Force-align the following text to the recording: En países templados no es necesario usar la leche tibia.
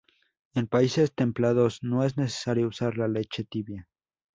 En 0.55 0.65
países 0.65 1.13
templados 1.13 1.83
no 1.83 2.03
es 2.03 2.17
necesario 2.17 2.69
usar 2.69 2.97
la 2.97 3.07
leche 3.07 3.43
tibia. 3.43 3.87